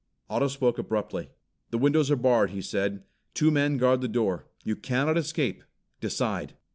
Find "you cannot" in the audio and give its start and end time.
4.63-5.15